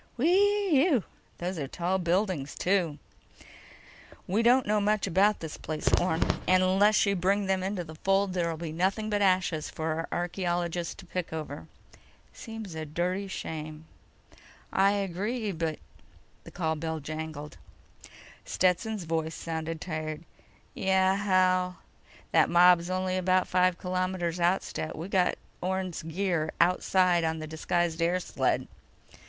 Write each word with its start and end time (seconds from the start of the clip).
"Whee 0.17 0.83
ew! 0.87 1.03
Those 1.37 1.59
are 1.59 1.67
tall 1.67 1.99
buildings, 1.99 2.55
too." 2.55 2.97
"We 4.25 4.41
don't 4.41 4.65
know 4.65 4.81
much 4.81 5.05
about 5.05 5.41
this 5.41 5.57
place, 5.57 5.87
Orne. 6.01 6.23
And 6.47 6.63
unless 6.63 7.05
you 7.05 7.15
bring 7.15 7.45
them 7.45 7.61
into 7.61 7.83
the 7.83 7.93
fold, 7.93 8.33
there'll 8.33 8.57
be 8.57 8.71
nothing 8.71 9.11
but 9.11 9.21
ashes 9.21 9.69
for 9.69 9.91
our 9.93 10.07
archaeologists 10.11 10.95
to 10.95 11.05
pick 11.05 11.31
over." 11.31 11.67
"Seems 12.33 12.73
a 12.73 12.83
dirty 12.83 13.27
shame." 13.27 13.85
"I 14.73 14.93
agree, 14.93 15.51
but—" 15.51 15.77
The 16.45 16.49
call 16.49 16.75
bell 16.75 16.99
jangled. 16.99 17.57
Stetson's 18.43 19.03
voice 19.03 19.35
sounded 19.35 19.79
tired: 19.79 20.23
"Yeah, 20.73 21.13
Hal?" 21.15 21.77
"That 22.31 22.49
mob's 22.49 22.89
only 22.89 23.17
about 23.17 23.47
five 23.47 23.77
kilometers 23.77 24.39
out, 24.39 24.63
Stet. 24.63 24.95
We've 24.97 25.11
got 25.11 25.35
Orne's 25.61 26.01
gear 26.01 26.51
outside 26.59 27.23
in 27.23 27.37
the 27.37 27.45
disguised 27.45 28.01
air 28.01 28.19
sled." 28.19 28.67